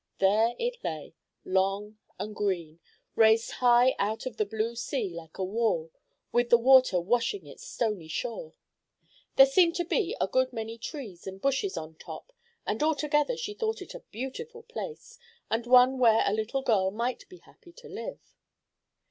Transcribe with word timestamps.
There 0.17 0.55
it 0.57 0.83
lay, 0.83 1.13
long 1.45 1.99
and 2.17 2.35
green, 2.35 2.79
raised 3.15 3.51
high 3.51 3.95
out 3.99 4.25
of 4.25 4.37
the 4.37 4.47
blue 4.47 4.75
sea 4.75 5.13
like 5.13 5.37
a 5.37 5.43
wall, 5.43 5.91
with 6.31 6.49
the 6.49 6.57
water 6.57 6.99
washing 6.99 7.45
its 7.45 7.67
stony 7.67 8.07
shore. 8.07 8.53
There 9.35 9.45
seemed 9.45 9.75
to 9.75 9.85
be 9.85 10.17
a 10.19 10.27
good 10.27 10.51
many 10.53 10.79
trees 10.79 11.27
and 11.27 11.39
bushes 11.39 11.77
on 11.77 11.97
top, 11.97 12.33
and 12.65 12.81
altogether 12.81 13.37
she 13.37 13.53
thought 13.53 13.79
it 13.79 13.93
a 13.93 13.99
beautiful 14.09 14.63
place, 14.63 15.19
and 15.51 15.67
one 15.67 15.99
where 15.99 16.23
a 16.25 16.33
little 16.33 16.63
girl 16.63 16.89
might 16.89 17.29
be 17.29 17.37
happy 17.37 17.71
to 17.73 17.87
live. 17.87 18.33